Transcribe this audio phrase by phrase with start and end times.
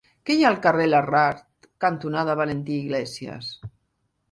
[0.27, 3.55] Què hi ha al carrer Larrard cantonada Valentí Iglésias?